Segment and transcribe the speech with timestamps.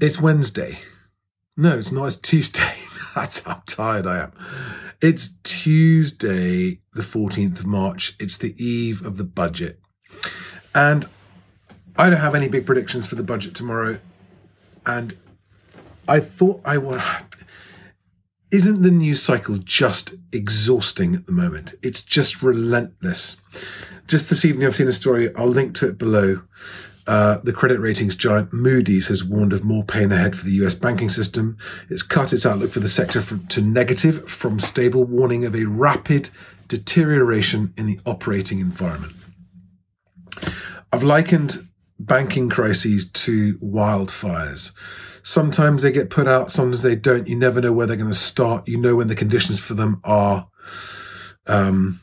[0.00, 0.78] It's Wednesday.
[1.58, 2.06] No, it's not.
[2.06, 2.72] It's Tuesday.
[3.14, 4.32] That's how tired I am.
[5.02, 8.16] It's Tuesday, the 14th of March.
[8.18, 9.78] It's the eve of the budget.
[10.74, 11.06] And
[11.96, 13.98] I don't have any big predictions for the budget tomorrow.
[14.86, 15.14] And
[16.08, 17.02] I thought I would.
[18.50, 21.74] Isn't the news cycle just exhausting at the moment?
[21.82, 23.36] It's just relentless.
[24.06, 25.34] Just this evening, I've seen a story.
[25.36, 26.40] I'll link to it below.
[27.10, 30.76] Uh, the credit ratings giant Moody's has warned of more pain ahead for the US
[30.76, 31.58] banking system.
[31.88, 35.64] It's cut its outlook for the sector from, to negative from stable, warning of a
[35.64, 36.30] rapid
[36.68, 39.12] deterioration in the operating environment.
[40.92, 41.58] I've likened
[41.98, 44.70] banking crises to wildfires.
[45.24, 47.26] Sometimes they get put out, sometimes they don't.
[47.26, 48.68] You never know where they're going to start.
[48.68, 50.48] You know when the conditions for them are
[51.48, 52.00] um,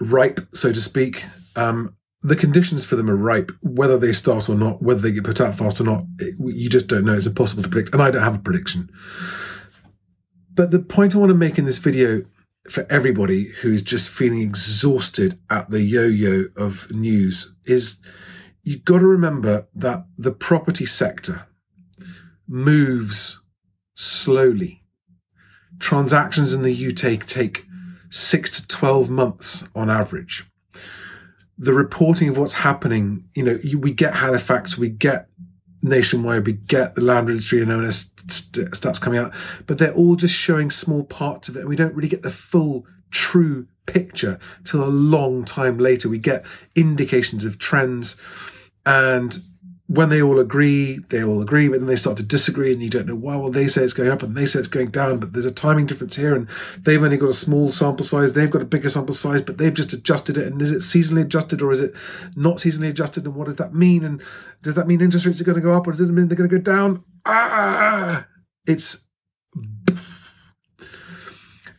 [0.00, 1.26] ripe, so to speak.
[1.56, 1.95] Um,
[2.26, 5.40] the conditions for them are ripe, whether they start or not, whether they get put
[5.40, 6.04] out fast or not.
[6.18, 7.14] It, you just don't know.
[7.14, 8.90] It's impossible to predict, and I don't have a prediction.
[10.52, 12.24] But the point I want to make in this video
[12.68, 18.00] for everybody who's just feeling exhausted at the yo-yo of news is
[18.64, 21.46] you've got to remember that the property sector
[22.48, 23.40] moves
[23.94, 24.82] slowly.
[25.78, 27.66] Transactions in the UK take
[28.10, 30.44] six to 12 months on average.
[31.58, 35.28] The reporting of what's happening, you know, we get Halifax, we get
[35.82, 39.32] nationwide, we get the land registry and ONS stats coming out,
[39.66, 41.60] but they're all just showing small parts of it.
[41.60, 46.08] And we don't really get the full, true picture till a long time later.
[46.08, 48.16] We get indications of trends
[48.84, 49.38] and
[49.88, 52.90] when they all agree, they all agree, but then they start to disagree, and you
[52.90, 53.36] don't know why.
[53.36, 55.52] Well, they say it's going up, and they say it's going down, but there's a
[55.52, 58.90] timing difference here, and they've only got a small sample size, they've got a bigger
[58.90, 60.48] sample size, but they've just adjusted it.
[60.48, 61.94] And is it seasonally adjusted, or is it
[62.34, 63.24] not seasonally adjusted?
[63.26, 64.04] And what does that mean?
[64.04, 64.20] And
[64.62, 66.36] does that mean interest rates are going to go up, or does it mean they're
[66.36, 67.04] going to go down?
[67.24, 68.26] Ah,
[68.66, 69.04] it's,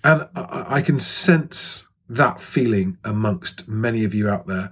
[0.03, 4.71] and I, I can sense that feeling amongst many of you out there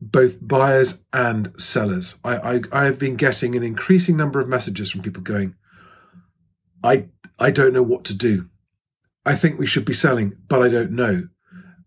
[0.00, 2.16] both buyers and sellers.
[2.24, 5.54] I, I have been getting an increasing number of messages from people going,
[6.84, 7.08] I
[7.38, 8.48] I don't know what to do.
[9.24, 11.28] I think we should be selling, but I don't know.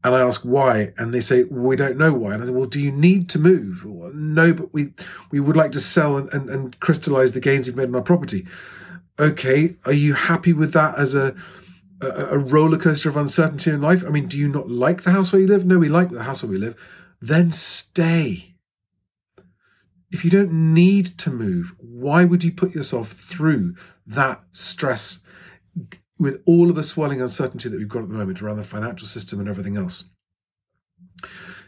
[0.04, 2.34] And I ask why, and they say we don't know why.
[2.34, 3.84] And I say, well, do you need to move?
[3.86, 4.94] Well, no, but we
[5.32, 8.02] we would like to sell and, and, and crystallize the gains we've made on our
[8.02, 8.48] property.
[9.20, 11.36] Okay, are you happy with that as a
[12.02, 14.04] a, a roller coaster of uncertainty in life?
[14.06, 15.66] I mean, do you not like the house where you live?
[15.66, 16.76] No, we like the house where we live
[17.22, 18.56] then stay.
[20.12, 23.76] If you don't need to move, why would you put yourself through
[24.08, 25.20] that stress
[26.18, 29.08] with all of the swelling uncertainty that we've got at the moment around the financial
[29.08, 30.10] system and everything else?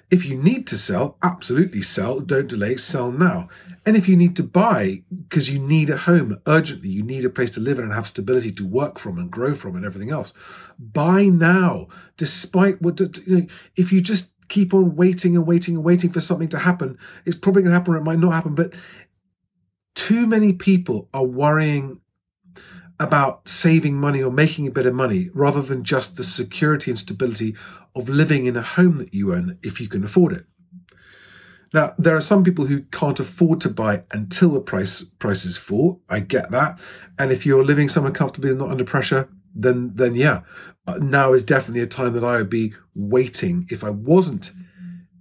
[0.09, 2.19] If you need to sell, absolutely sell.
[2.19, 3.47] Don't delay, sell now.
[3.85, 7.29] And if you need to buy because you need a home urgently, you need a
[7.29, 10.11] place to live in and have stability to work from and grow from and everything
[10.11, 10.33] else,
[10.77, 11.87] buy now.
[12.17, 13.47] Despite what, you know,
[13.77, 16.97] if you just keep on waiting and waiting and waiting for something to happen.
[17.25, 18.53] It's probably going to happen or it might not happen.
[18.53, 18.73] But
[19.95, 22.01] too many people are worrying
[22.99, 26.99] about saving money or making a bit of money rather than just the security and
[26.99, 27.55] stability
[27.95, 30.45] of living in a home that you own if you can afford it.
[31.73, 36.01] Now, there are some people who can't afford to buy until the price prices fall.
[36.09, 36.77] I get that.
[37.17, 40.41] And if you're living somewhere comfortably and not under pressure, then then yeah,
[40.87, 44.51] uh, now is definitely a time that I would be waiting if I wasn't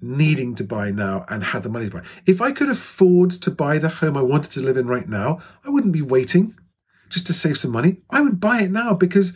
[0.02, 2.02] needing to buy now and had the money to buy.
[2.26, 5.40] If I could afford to buy the home I wanted to live in right now,
[5.64, 6.54] I wouldn't be waiting
[7.10, 7.98] just to save some money.
[8.10, 9.34] I would buy it now because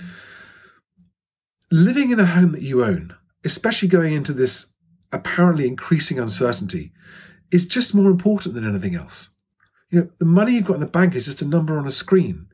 [1.71, 4.67] living in a home that you own, especially going into this
[5.13, 6.93] apparently increasing uncertainty,
[7.51, 9.31] is just more important than anything else.
[9.91, 11.91] You know, the money you've got in the bank is just a number on a
[11.91, 12.49] screen.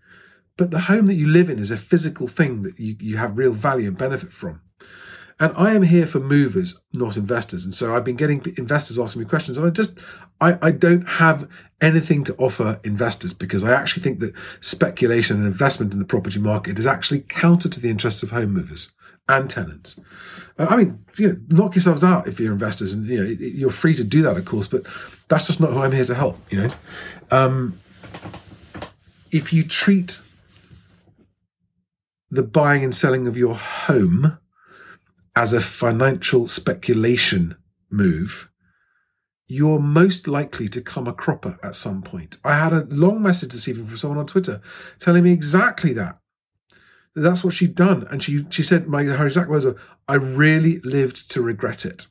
[0.60, 3.38] But the home that you live in is a physical thing that you, you have
[3.38, 4.60] real value and benefit from.
[5.38, 7.64] And I am here for movers, not investors.
[7.64, 9.96] And so I've been getting investors asking me questions, and I just
[10.38, 11.48] I, I don't have
[11.80, 16.40] anything to offer investors because I actually think that speculation and investment in the property
[16.40, 18.90] market is actually counter to the interests of home movers
[19.30, 19.98] and tenants.
[20.58, 23.70] Uh, I mean, you know, knock yourselves out if you're investors, and you know you're
[23.70, 24.66] free to do that, of course.
[24.66, 24.82] But
[25.28, 26.38] that's just not who I'm here to help.
[26.52, 26.70] You know,
[27.30, 27.80] um,
[29.30, 30.20] if you treat
[32.30, 34.38] the buying and selling of your home
[35.36, 37.56] as a financial speculation
[37.90, 38.50] move,
[39.48, 42.36] you're most likely to come a cropper at some point.
[42.44, 44.60] I had a long message this evening from someone on Twitter
[45.00, 46.18] telling me exactly that.
[47.16, 48.06] That's what she'd done.
[48.10, 52.06] And she, she said, my, her exact words were, I really lived to regret it.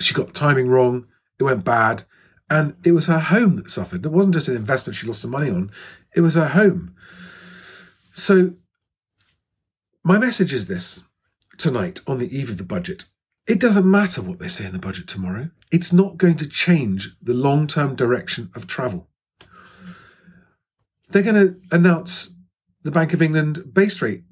[0.00, 1.06] She got the timing wrong.
[1.38, 2.02] It went bad.
[2.50, 4.04] And it was her home that suffered.
[4.04, 5.70] It wasn't just an investment she lost some money on,
[6.16, 6.96] it was her home.
[8.20, 8.52] So,
[10.04, 11.00] my message is this
[11.56, 13.06] tonight on the eve of the budget.
[13.46, 17.16] It doesn't matter what they say in the budget tomorrow, it's not going to change
[17.22, 19.08] the long term direction of travel.
[21.08, 22.36] They're going to announce
[22.82, 24.24] the Bank of England base rate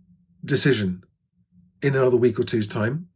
[0.45, 1.03] decision
[1.81, 3.09] in another week or two's time.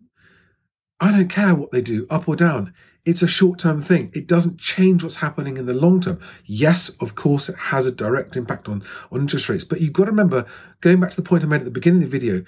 [0.98, 2.72] I don't care what they do, up or down.
[3.04, 4.10] It's a short term thing.
[4.14, 6.20] It doesn't change what's happening in the long term.
[6.44, 9.64] Yes, of course, it has a direct impact on, on interest rates.
[9.64, 10.46] But you've got to remember,
[10.80, 12.44] going back to the point I made at the beginning of the video,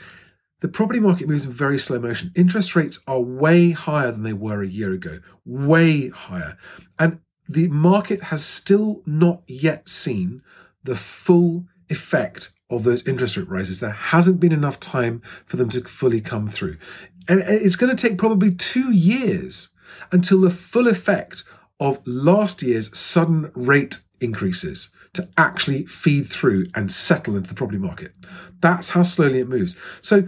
[0.60, 2.32] the property market moves in very slow motion.
[2.36, 6.56] Interest rates are way higher than they were a year ago, way higher.
[6.98, 7.18] And
[7.48, 10.40] the market has still not yet seen
[10.84, 13.80] the full effect of those interest rate rises.
[13.80, 16.78] There hasn't been enough time for them to fully come through.
[17.28, 19.68] And it's going to take probably two years
[20.12, 21.44] until the full effect
[21.80, 27.78] of last year's sudden rate increases to actually feed through and settle into the property
[27.78, 28.12] market.
[28.60, 29.76] That's how slowly it moves.
[30.02, 30.26] So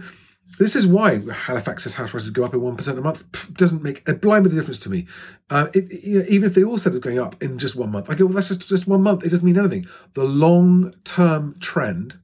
[0.59, 3.29] this is why Halifax's house prices go up at one percent a month.
[3.31, 5.07] Pff, doesn't make a blind bit of difference to me.
[5.49, 7.91] Uh, it, you know, even if they all said it's going up in just one
[7.91, 9.23] month, I go, well, that's just just one month.
[9.23, 9.87] It doesn't mean anything.
[10.13, 12.17] The long term trend,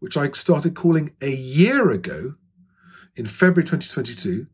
[0.00, 2.34] which I started calling a year ago,
[3.16, 4.46] in February 2022,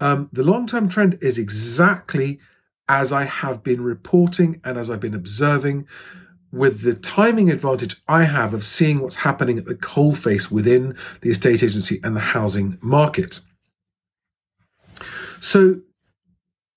[0.00, 2.40] um, the long term trend is exactly
[2.88, 5.86] as I have been reporting and as I've been observing
[6.50, 11.30] with the timing advantage I have of seeing what's happening at the coalface within the
[11.30, 13.40] estate agency and the housing market.
[15.40, 15.80] So,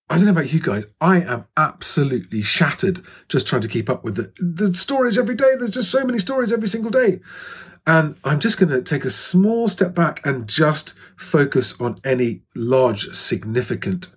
[0.10, 4.04] I don't know about you guys, I am absolutely shattered just trying to keep up
[4.04, 5.56] with the, the stories every day.
[5.56, 7.22] There's just so many stories every single day.
[7.88, 12.42] And I'm just going to take a small step back and just focus on any
[12.56, 14.16] large, significant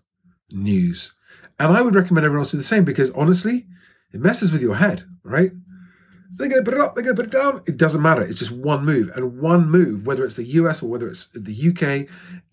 [0.51, 1.15] news.
[1.59, 3.67] And I would recommend everyone else do the same because honestly,
[4.13, 5.53] it messes with your head, right?
[6.37, 7.63] They're going to put it up, they're going to put it down.
[7.67, 8.23] It doesn't matter.
[8.23, 9.11] It's just one move.
[9.15, 12.09] And one move, whether it's the US or whether it's the UK,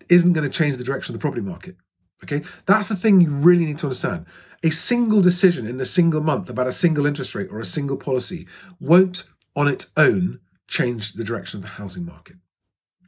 [0.08, 1.76] isn't going to change the direction of the property market.
[2.22, 2.42] Okay?
[2.66, 4.26] That's the thing you really need to understand.
[4.62, 7.96] A single decision in a single month about a single interest rate or a single
[7.96, 8.46] policy
[8.80, 9.24] won't,
[9.56, 10.38] on its own,
[10.72, 12.36] change the direction of the housing market.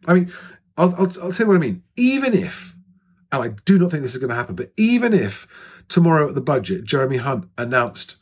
[0.07, 0.33] I mean,
[0.77, 1.83] I'll, I'll, I'll tell you what I mean.
[1.97, 2.77] Even if,
[3.33, 5.49] and I do not think this is going to happen, but even if
[5.89, 8.17] tomorrow at the budget, Jeremy Hunt announced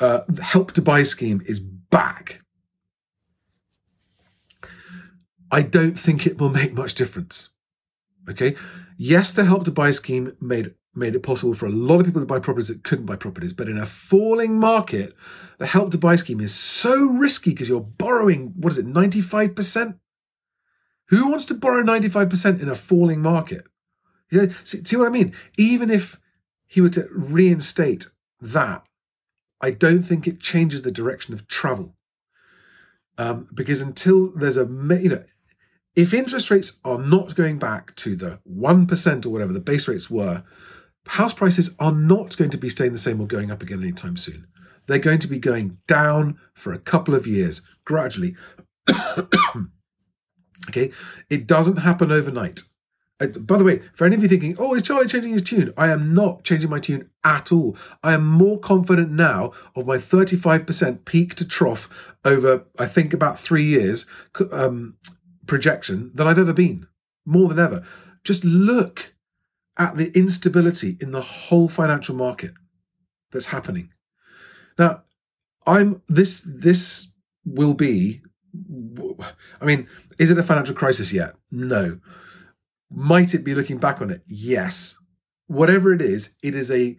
[0.00, 2.42] uh, the help to buy scheme is back.
[5.52, 7.50] I don't think it will make much difference.
[8.28, 8.56] Okay.
[8.98, 12.20] Yes, the help to buy scheme made made it possible for a lot of people
[12.20, 13.52] to buy properties that couldn't buy properties.
[13.52, 15.14] But in a falling market,
[15.58, 19.98] the help to buy scheme is so risky because you're borrowing, what is it, 95%?
[21.08, 23.64] Who wants to borrow 95% in a falling market?
[24.32, 25.34] Know, see, see what I mean?
[25.58, 26.20] Even if
[26.66, 28.06] he were to reinstate
[28.40, 28.84] that,
[29.60, 31.94] I don't think it changes the direction of travel.
[33.18, 35.24] Um, because until there's a, you know,
[35.96, 40.08] if interest rates are not going back to the 1% or whatever the base rates
[40.08, 40.44] were,
[41.06, 44.16] house prices are not going to be staying the same or going up again anytime
[44.16, 44.46] soon.
[44.86, 48.36] They're going to be going down for a couple of years, gradually.
[50.68, 50.90] okay,
[51.28, 52.60] it doesn't happen overnight.
[53.20, 55.72] Uh, by the way, for any of you thinking, oh, is Charlie changing his tune?
[55.76, 57.76] I am not changing my tune at all.
[58.02, 61.88] I am more confident now of my 35% peak to trough
[62.24, 64.06] over, I think, about three years
[64.50, 64.96] um,
[65.46, 66.86] projection than I've ever been.
[67.26, 67.84] More than ever.
[68.24, 69.12] Just look
[69.80, 72.52] at the instability in the whole financial market
[73.32, 73.90] that's happening.
[74.78, 75.02] Now,
[75.66, 77.08] I'm this this
[77.44, 78.22] will be
[79.60, 81.34] I mean, is it a financial crisis yet?
[81.50, 81.98] No.
[82.90, 84.22] Might it be looking back on it?
[84.26, 84.96] Yes.
[85.46, 86.98] Whatever it is, it is a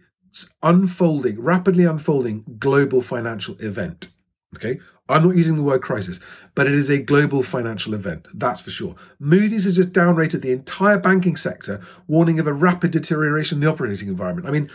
[0.62, 4.10] unfolding, rapidly unfolding global financial event.
[4.56, 4.80] Okay.
[5.12, 6.20] I'm not using the word crisis,
[6.54, 8.94] but it is a global financial event, that's for sure.
[9.18, 13.70] Moody's has just downrated the entire banking sector, warning of a rapid deterioration in the
[13.70, 14.46] operating environment.
[14.46, 14.70] I mean,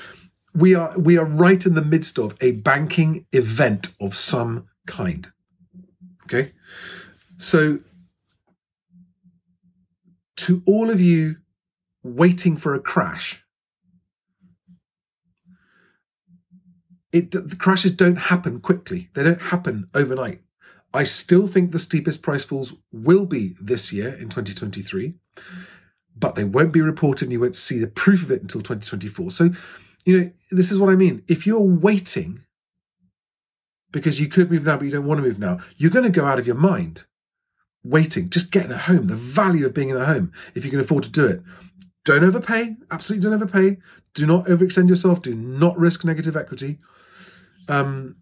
[0.53, 5.31] we are we are right in the midst of a banking event of some kind.
[6.25, 6.51] Okay?
[7.37, 7.79] So
[10.37, 11.37] to all of you
[12.03, 13.43] waiting for a crash,
[17.11, 19.09] it, the crashes don't happen quickly.
[19.13, 20.41] They don't happen overnight.
[20.93, 25.13] I still think the steepest price falls will be this year in 2023,
[26.15, 29.31] but they won't be reported and you won't see the proof of it until 2024.
[29.31, 29.49] So,
[30.05, 31.23] you know, this is what I mean.
[31.27, 32.41] If you're waiting
[33.91, 36.19] because you could move now, but you don't want to move now, you're going to
[36.19, 37.05] go out of your mind
[37.83, 40.79] waiting, just getting a home, the value of being in a home, if you can
[40.79, 41.41] afford to do it.
[42.05, 42.75] don't overpay.
[42.91, 43.77] Absolutely don't overpay.
[44.13, 45.21] Do not overextend yourself.
[45.21, 46.79] Do not risk negative equity.
[47.67, 48.17] Um,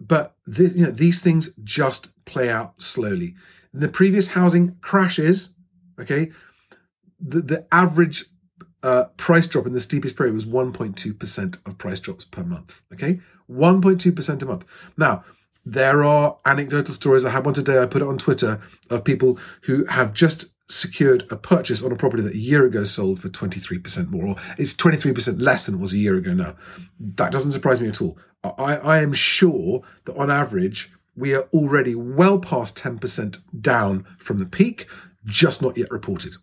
[0.00, 3.34] but you know, these things just play out slowly.
[3.72, 5.54] In the previous housing crashes,
[6.00, 6.30] okay,
[7.20, 8.24] the, the average
[8.82, 12.82] uh, price drop in the steepest period was 1.2% of price drops per month.
[12.92, 13.20] Okay,
[13.50, 14.64] 1.2% a month.
[14.96, 15.24] Now,
[15.64, 17.24] there are anecdotal stories.
[17.24, 18.60] I had one today, I put it on Twitter,
[18.90, 22.84] of people who have just secured a purchase on a property that a year ago
[22.84, 26.56] sold for 23% more, or it's 23% less than it was a year ago now.
[26.98, 28.18] That doesn't surprise me at all.
[28.42, 34.38] I, I am sure that on average, we are already well past 10% down from
[34.38, 34.86] the peak,
[35.26, 36.34] just not yet reported.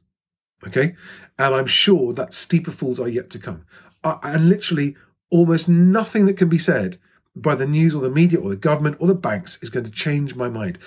[0.68, 0.96] Okay.
[1.38, 3.66] And I'm sure that steeper falls are yet to come.
[4.04, 4.96] Uh, and literally,
[5.32, 6.98] almost nothing that can be said
[7.36, 9.92] by the news or the media or the government or the banks is going to
[9.92, 10.78] change my mind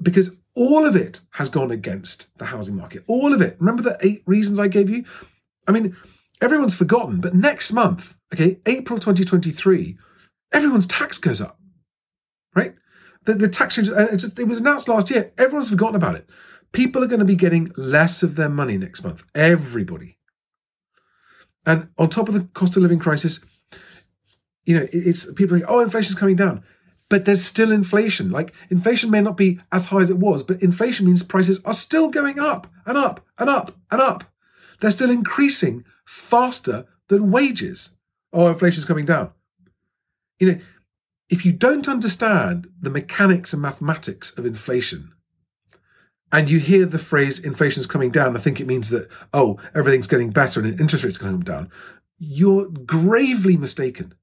[0.00, 3.04] because all of it has gone against the housing market.
[3.06, 3.56] All of it.
[3.58, 5.04] Remember the eight reasons I gave you?
[5.66, 5.96] I mean,
[6.40, 9.96] everyone's forgotten, but next month, okay, April 2023,
[10.52, 11.58] everyone's tax goes up,
[12.54, 12.74] right?
[13.24, 15.32] The, the tax change, and it, just, it was announced last year.
[15.38, 16.28] Everyone's forgotten about it.
[16.72, 19.22] People are going to be getting less of their money next month.
[19.34, 20.18] Everybody.
[21.64, 23.40] And on top of the cost of living crisis,
[24.64, 26.64] you know, it's people are like, oh, inflation's coming down.
[27.12, 28.30] But there's still inflation.
[28.30, 31.74] Like inflation may not be as high as it was, but inflation means prices are
[31.74, 34.24] still going up and up and up and up.
[34.80, 37.90] They're still increasing faster than wages.
[38.32, 39.30] Oh, inflation's coming down.
[40.38, 40.58] You know,
[41.28, 45.12] if you don't understand the mechanics and mathematics of inflation,
[46.32, 50.06] and you hear the phrase inflation's coming down, I think it means that, oh, everything's
[50.06, 51.68] getting better and interest rates coming down.
[52.18, 54.14] You're gravely mistaken.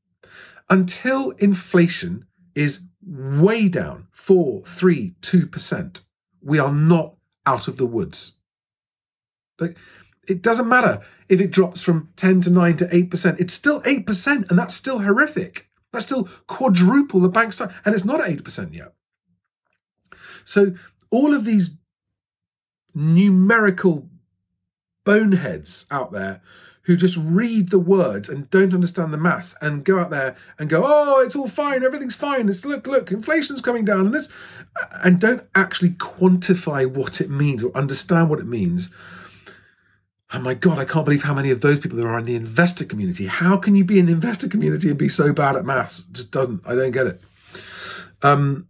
[0.72, 2.26] Until inflation
[2.56, 6.02] is way down, four, three, two percent,
[6.42, 7.16] we are not
[7.46, 8.36] out of the woods.
[9.60, 9.78] Like
[10.28, 13.40] it doesn't matter if it drops from 10 to 9 to 8%.
[13.40, 15.68] It's still 8%, and that's still horrific.
[15.92, 18.94] That's still quadruple the bank stock, and it's not at 8% yet.
[20.46, 20.74] So
[21.10, 21.72] all of these
[22.94, 24.08] numerical
[25.04, 26.42] boneheads out there
[26.90, 30.72] who just read the words and don't understand the maths and go out there and
[30.72, 32.50] go, oh, it's all fine, everything's fine.
[32.50, 34.28] It's look, look, inflation's coming down, and this,
[35.04, 38.90] and don't actually quantify what it means or understand what it means.
[40.34, 42.34] Oh my God, I can't believe how many of those people there are in the
[42.34, 43.28] investor community.
[43.28, 46.00] How can you be in the investor community and be so bad at maths?
[46.00, 46.62] It just doesn't.
[46.66, 47.22] I don't get it.
[48.24, 48.68] Um,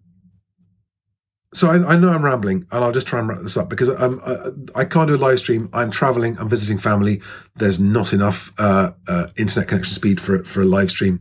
[1.53, 3.89] so I, I, know I'm rambling, and I'll just try and wrap this up because
[3.89, 5.70] I'm, I, I can't do a live stream.
[5.74, 6.38] I'm traveling.
[6.38, 7.22] I'm visiting family.
[7.56, 11.20] There's not enough uh, uh, internet connection speed for for a live stream,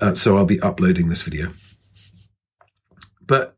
[0.00, 1.52] uh, so I'll be uploading this video.
[3.20, 3.56] But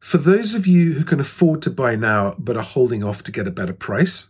[0.00, 3.32] for those of you who can afford to buy now but are holding off to
[3.32, 4.28] get a better price,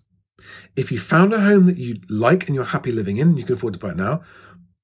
[0.76, 3.44] if you found a home that you like and you're happy living in, and you
[3.44, 4.23] can afford to buy it now,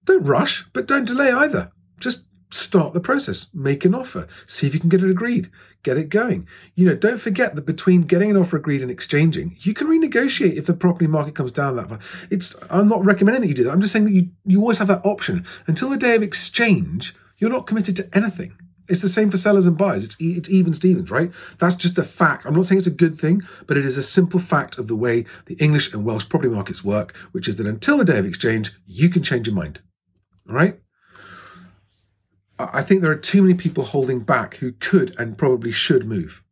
[0.04, 1.70] don't rush, but don't delay either.
[1.99, 5.50] Just start the process, make an offer, see if you can get it agreed,
[5.83, 6.47] get it going.
[6.75, 10.57] You know, don't forget that between getting an offer agreed and exchanging, you can renegotiate
[10.57, 11.99] if the property market comes down that far.
[12.30, 13.73] It's I'm not recommending that you do that.
[13.73, 15.47] I'm just saying that you you always have that option.
[15.66, 18.54] Until the day of exchange, you're not committed to anything.
[18.88, 20.02] It's the same for sellers and buyers.
[20.02, 21.30] It's it's even Stevens, right?
[21.59, 22.45] That's just a fact.
[22.45, 24.97] I'm not saying it's a good thing, but it is a simple fact of the
[24.97, 28.26] way the English and Welsh property markets work, which is that until the day of
[28.26, 29.80] exchange, you can change your mind.
[30.49, 30.80] All right?
[32.73, 36.43] I think there are too many people holding back who could and probably should move.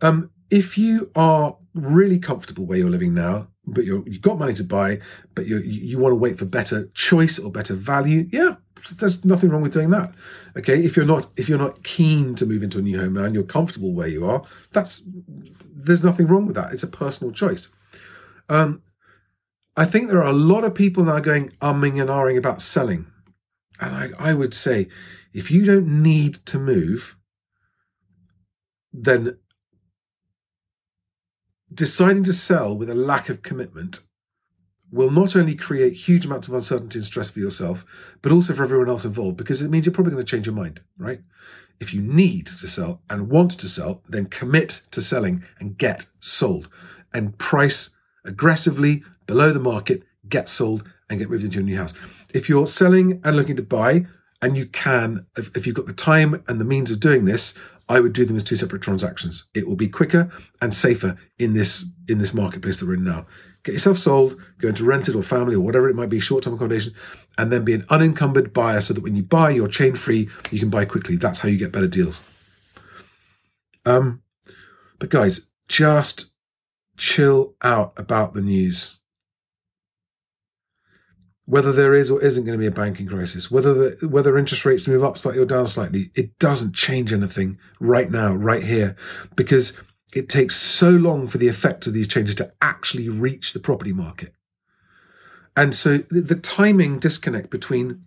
[0.00, 4.54] Um, if you are really comfortable where you're living now, but you have got money
[4.54, 5.00] to buy,
[5.34, 8.56] but you you want to wait for better choice or better value, yeah,
[8.92, 10.12] there's nothing wrong with doing that.
[10.56, 13.24] Okay, if you're not if you're not keen to move into a new home now
[13.24, 15.02] and you're comfortable where you are, that's
[15.74, 16.72] there's nothing wrong with that.
[16.72, 17.68] It's a personal choice.
[18.48, 18.82] Um,
[19.76, 23.06] I think there are a lot of people now going umming and ahhing about selling,
[23.80, 24.88] and I, I would say
[25.34, 27.16] if you don't need to move,
[28.92, 29.36] then
[31.72, 34.00] deciding to sell with a lack of commitment
[34.92, 37.84] will not only create huge amounts of uncertainty and stress for yourself,
[38.22, 40.54] but also for everyone else involved, because it means you're probably going to change your
[40.54, 41.20] mind, right?
[41.80, 46.06] If you need to sell and want to sell, then commit to selling and get
[46.20, 46.68] sold
[47.12, 47.90] and price
[48.24, 51.94] aggressively below the market, get sold and get moved into your new house.
[52.32, 54.06] If you're selling and looking to buy,
[54.44, 57.54] and you can, if, if you've got the time and the means of doing this,
[57.88, 59.44] I would do them as two separate transactions.
[59.54, 63.26] It will be quicker and safer in this in this marketplace that we're in now.
[63.62, 66.92] Get yourself sold, go into rented or family or whatever it might be, short-term accommodation,
[67.38, 70.58] and then be an unencumbered buyer so that when you buy, you're chain free, you
[70.58, 71.16] can buy quickly.
[71.16, 72.20] That's how you get better deals.
[73.86, 74.22] Um,
[74.98, 76.26] but guys, just
[76.98, 78.98] chill out about the news.
[81.46, 84.64] Whether there is or isn't going to be a banking crisis, whether the, whether interest
[84.64, 88.96] rates move up slightly or down slightly, it doesn't change anything right now, right here,
[89.36, 89.74] because
[90.14, 93.92] it takes so long for the effect of these changes to actually reach the property
[93.92, 94.32] market.
[95.56, 98.04] And so the, the timing disconnect between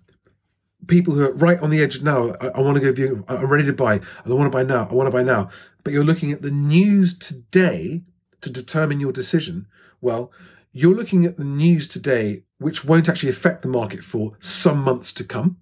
[0.87, 3.45] people who are right on the edge now, I, I want to go view, I'm
[3.45, 5.49] ready to buy, I want to buy now, I want to buy now.
[5.83, 8.01] But you're looking at the news today
[8.41, 9.67] to determine your decision.
[10.01, 10.31] Well,
[10.77, 15.11] you're looking at the news today, which won't actually affect the market for some months
[15.13, 15.57] to come.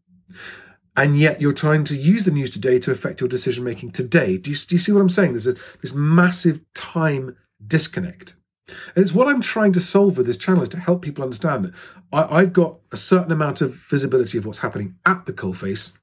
[0.97, 4.37] And yet you're trying to use the news today to affect your decision making today.
[4.37, 5.31] Do you, do you see what I'm saying?
[5.31, 8.35] There's a, this massive time disconnect.
[8.67, 11.65] And it's what I'm trying to solve with this channel is to help people understand
[11.65, 11.73] that
[12.11, 15.93] I, have got a certain amount of visibility of what's happening at the coalface.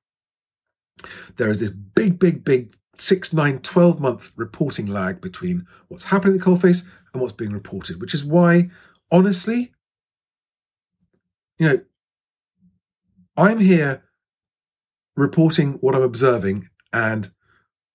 [1.37, 6.35] There is this big, big, big six, nine, 12 month reporting lag between what's happening
[6.37, 8.71] at the coalface and what's being reported, which is why,
[9.13, 9.73] honestly,
[11.59, 11.81] you know,
[13.37, 14.03] I'm here
[15.17, 17.31] reporting what I'm observing and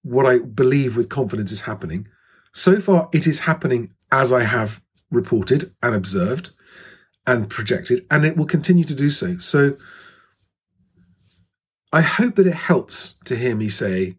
[0.04, 2.08] what I believe with confidence is happening.
[2.54, 4.82] So far, it is happening as I have
[5.12, 6.52] reported and observed
[7.26, 9.38] and projected, and it will continue to do so.
[9.40, 9.76] So
[11.92, 14.18] I hope that it helps to hear me say,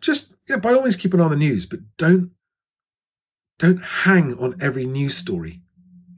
[0.00, 2.30] just yeah, by all means keep an eye on the news, but don't
[3.58, 5.60] don't hang on every news story.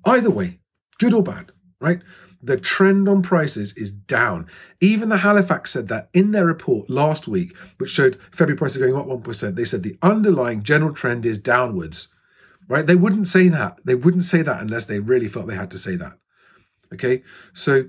[0.06, 0.58] Either way,
[0.98, 2.00] good or bad, right?
[2.42, 4.48] The trend on prices is down.
[4.80, 8.94] Even the Halifax said that in their report last week, which showed February prices going
[8.94, 9.54] up 1%.
[9.54, 12.08] They said the underlying general trend is downwards
[12.68, 12.86] right?
[12.86, 13.80] They wouldn't say that.
[13.84, 16.18] They wouldn't say that unless they really felt they had to say that.
[16.92, 17.84] Okay, so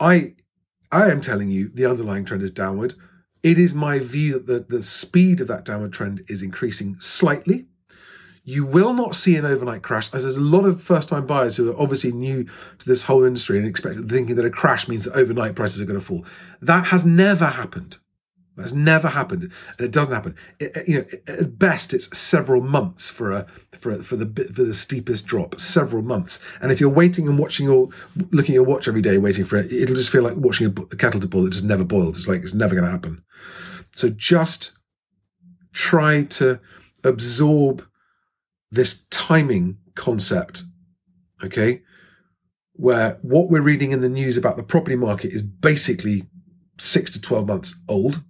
[0.00, 0.34] I
[0.90, 2.94] I am telling you the underlying trend is downward.
[3.42, 7.66] It is my view that the, the speed of that downward trend is increasing slightly.
[8.48, 11.68] You will not see an overnight crash, as there's a lot of first-time buyers who
[11.68, 15.14] are obviously new to this whole industry and expect thinking that a crash means that
[15.14, 16.24] overnight prices are going to fall.
[16.62, 17.98] That has never happened.
[18.56, 20.36] That's never happened, and it doesn't happen.
[20.60, 24.72] It, you know, at best, it's several months for a for for the for the
[24.72, 25.58] steepest drop.
[25.60, 27.88] Several months, and if you're waiting and watching or
[28.30, 30.70] looking at your watch every day, waiting for it, it'll just feel like watching a,
[30.70, 31.42] a kettle to boil.
[31.42, 32.16] that just never boils.
[32.16, 33.22] It's like it's never going to happen.
[33.96, 34.78] So just
[35.72, 36.58] try to
[37.04, 37.84] absorb
[38.70, 40.62] this timing concept,
[41.42, 41.82] okay?
[42.74, 46.24] Where what we're reading in the news about the property market is basically
[46.78, 48.22] six to 12 months old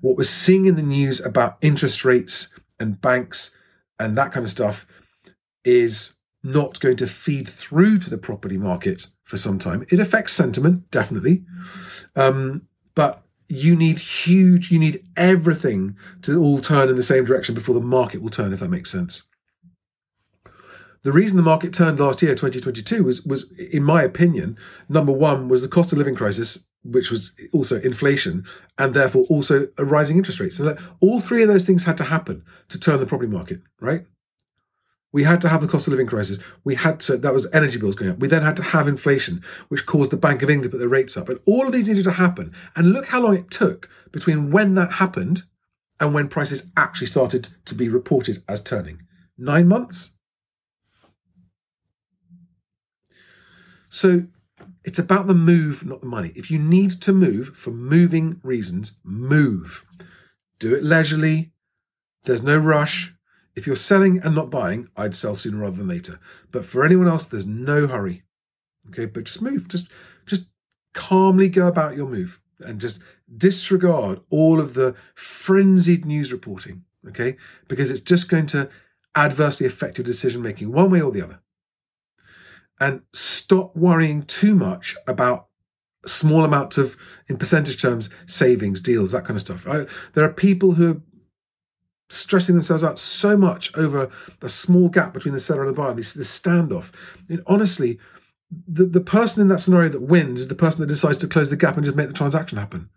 [0.00, 3.54] what we're seeing in the news about interest rates and banks
[3.98, 4.86] and that kind of stuff
[5.64, 9.84] is not going to feed through to the property market for some time.
[9.90, 11.44] It affects sentiment, definitely.
[12.14, 12.62] Um,
[12.94, 17.74] but you need huge, you need everything to all turn in the same direction before
[17.74, 19.24] the market will turn, if that makes sense.
[21.02, 24.56] The reason the market turned last year, 2022, was, was in my opinion,
[24.88, 28.44] number one was the cost of living crisis which was also inflation
[28.78, 30.52] and therefore also a rising interest rate.
[30.52, 33.60] So like, all three of those things had to happen to turn the property market,
[33.80, 34.06] right?
[35.12, 36.38] We had to have the cost of living crisis.
[36.64, 38.18] We had to, that was energy bills going up.
[38.18, 40.88] We then had to have inflation, which caused the Bank of England to put their
[40.88, 41.28] rates up.
[41.28, 42.52] And all of these needed to happen.
[42.76, 45.42] And look how long it took between when that happened
[45.98, 49.00] and when prices actually started to be reported as turning.
[49.38, 50.17] Nine months?
[53.88, 54.24] So
[54.84, 56.32] it's about the move, not the money.
[56.34, 59.84] If you need to move for moving reasons, move.
[60.58, 61.52] Do it leisurely.
[62.24, 63.14] There's no rush.
[63.54, 66.20] If you're selling and not buying, I'd sell sooner rather than later.
[66.50, 68.22] But for anyone else, there's no hurry.
[68.88, 69.68] Okay, but just move.
[69.68, 69.88] Just
[70.26, 70.46] just
[70.94, 73.00] calmly go about your move and just
[73.36, 76.84] disregard all of the frenzied news reporting.
[77.08, 77.36] Okay,
[77.68, 78.68] because it's just going to
[79.16, 81.40] adversely affect your decision making one way or the other
[82.80, 85.46] and stop worrying too much about
[86.06, 86.96] small amounts of,
[87.28, 89.66] in percentage terms, savings, deals, that kind of stuff.
[89.66, 91.00] I, there are people who are
[92.08, 94.10] stressing themselves out so much over
[94.40, 96.92] a small gap between the seller and the buyer, this, this standoff.
[97.28, 97.98] And honestly,
[98.66, 101.50] the, the person in that scenario that wins is the person that decides to close
[101.50, 102.88] the gap and just make the transaction happen,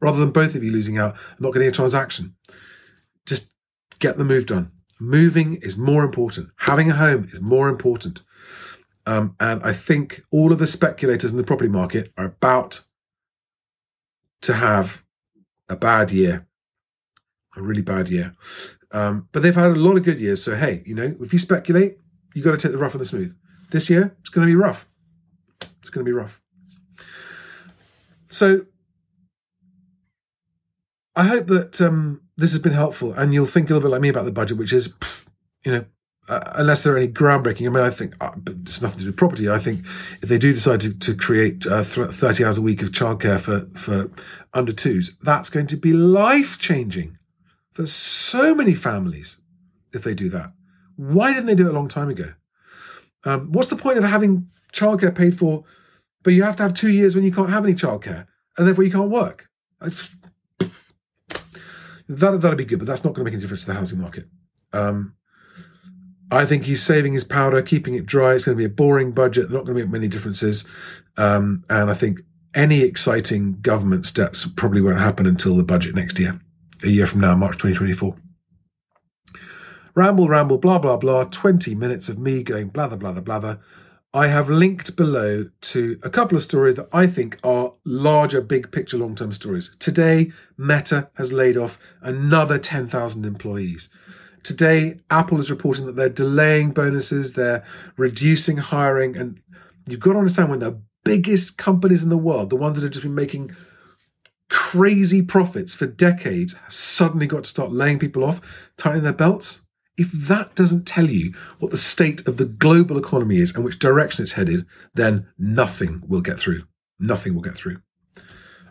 [0.00, 2.34] rather than both of you losing out and not getting a transaction.
[3.26, 3.50] Just
[3.98, 4.70] get the move done.
[5.00, 6.48] Moving is more important.
[6.56, 8.22] Having a home is more important.
[9.06, 12.84] Um, and I think all of the speculators in the property market are about
[14.42, 15.02] to have
[15.68, 16.46] a bad year,
[17.56, 18.34] a really bad year.
[18.92, 20.42] Um, but they've had a lot of good years.
[20.42, 21.98] So, hey, you know, if you speculate,
[22.34, 23.36] you've got to take the rough and the smooth.
[23.70, 24.88] This year, it's going to be rough.
[25.80, 26.40] It's going to be rough.
[28.28, 28.66] So,
[31.16, 34.00] I hope that um, this has been helpful and you'll think a little bit like
[34.00, 34.92] me about the budget, which is,
[35.64, 35.84] you know,
[36.28, 37.66] uh, unless there are any groundbreaking.
[37.66, 38.32] I mean, I think uh,
[38.62, 39.48] it's nothing to do with property.
[39.48, 39.84] I think
[40.22, 43.38] if they do decide to, to create uh, th- 30 hours a week of childcare
[43.38, 44.10] for, for
[44.54, 47.18] under twos, that's going to be life changing
[47.72, 49.38] for so many families
[49.92, 50.52] if they do that.
[50.96, 52.32] Why didn't they do it a long time ago?
[53.24, 55.64] Um, what's the point of having childcare paid for,
[56.22, 58.84] but you have to have two years when you can't have any childcare and therefore
[58.84, 59.48] you can't work?
[62.06, 63.98] That, that'd be good, but that's not going to make any difference to the housing
[63.98, 64.26] market.
[64.74, 65.14] Um,
[66.34, 68.34] I think he's saving his powder, keeping it dry.
[68.34, 70.64] It's going to be a boring budget, not going to make many differences.
[71.16, 72.20] Um, and I think
[72.54, 76.40] any exciting government steps probably won't happen until the budget next year,
[76.82, 78.16] a year from now, March 2024.
[79.94, 81.24] Ramble, ramble, blah, blah, blah.
[81.24, 83.60] 20 minutes of me going blather, blather, blather.
[84.12, 88.70] I have linked below to a couple of stories that I think are larger, big
[88.72, 89.74] picture, long term stories.
[89.78, 93.88] Today, Meta has laid off another 10,000 employees.
[94.44, 97.64] Today, Apple is reporting that they're delaying bonuses, they're
[97.96, 99.40] reducing hiring, and
[99.88, 102.92] you've got to understand when the biggest companies in the world, the ones that have
[102.92, 103.56] just been making
[104.50, 108.40] crazy profits for decades, have suddenly got to start laying people off,
[108.76, 109.62] tightening their belts.
[109.96, 113.78] If that doesn't tell you what the state of the global economy is and which
[113.78, 116.64] direction it's headed, then nothing will get through.
[116.98, 117.78] Nothing will get through.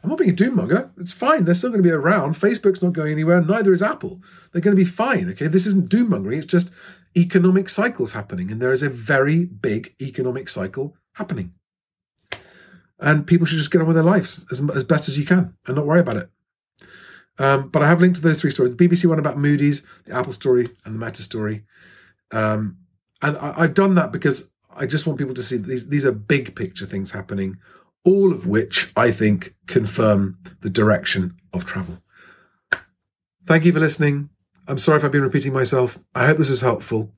[0.04, 0.92] I'm not being a doommonger.
[1.00, 1.46] It's fine.
[1.46, 2.34] They're still going to be around.
[2.34, 3.42] Facebook's not going anywhere.
[3.42, 4.22] Neither is Apple.
[4.52, 5.30] They're going to be fine.
[5.30, 5.48] Okay.
[5.48, 6.38] This isn't doommongering.
[6.38, 6.72] It's just
[7.16, 8.52] economic cycles happening.
[8.52, 11.54] And there is a very big economic cycle happening.
[13.00, 15.56] And people should just get on with their lives as, as best as you can
[15.68, 16.30] and not worry about it.
[17.40, 20.16] Um, but I have linked to those three stories the BBC one about Moody's, the
[20.16, 21.64] Apple story, and the Meta story.
[22.32, 22.78] Um,
[23.22, 26.12] and I, I've done that because I just want people to see these, these are
[26.12, 27.58] big picture things happening
[28.06, 31.98] all of which I think confirm the direction of travel.
[33.46, 34.30] Thank you for listening.
[34.68, 36.00] I'm sorry if I've been repeating myself.
[36.16, 37.14] I hope this was helpful.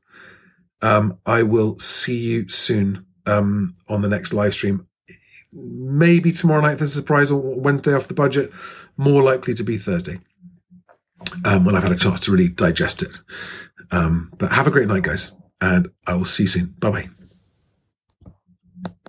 [0.82, 4.88] Um, I will see you soon um, on the next live stream.
[5.54, 8.52] Maybe tomorrow night there's a surprise or Wednesday after the budget.
[8.98, 10.20] More likely to be Thursday
[11.44, 13.12] um, when I've had a chance to really digest it.
[13.92, 16.76] Um, but have a great night, guys, and I will see you soon.
[16.80, 17.10] Bye bye.